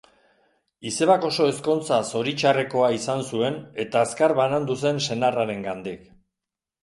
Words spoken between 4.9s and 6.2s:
senarrarengandik.